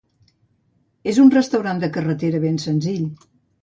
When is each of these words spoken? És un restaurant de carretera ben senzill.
És 1.13 1.21
un 1.25 1.31
restaurant 1.37 1.85
de 1.87 1.93
carretera 2.01 2.43
ben 2.49 2.63
senzill. 2.69 3.09